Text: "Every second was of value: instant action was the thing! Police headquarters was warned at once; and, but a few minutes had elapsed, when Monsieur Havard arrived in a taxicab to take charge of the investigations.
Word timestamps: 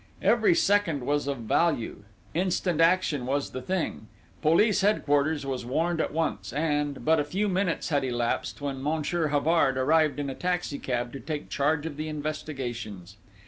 "Every 0.23 0.55
second 0.55 1.05
was 1.05 1.27
of 1.27 1.37
value: 1.37 2.05
instant 2.33 2.81
action 2.81 3.27
was 3.27 3.51
the 3.51 3.61
thing! 3.61 4.07
Police 4.41 4.81
headquarters 4.81 5.45
was 5.45 5.63
warned 5.63 6.01
at 6.01 6.11
once; 6.11 6.51
and, 6.53 7.05
but 7.05 7.19
a 7.19 7.23
few 7.23 7.47
minutes 7.47 7.89
had 7.89 8.03
elapsed, 8.03 8.61
when 8.61 8.81
Monsieur 8.81 9.27
Havard 9.27 9.77
arrived 9.77 10.19
in 10.19 10.27
a 10.27 10.33
taxicab 10.33 11.13
to 11.13 11.19
take 11.19 11.49
charge 11.49 11.85
of 11.85 11.97
the 11.97 12.07
investigations. 12.07 13.17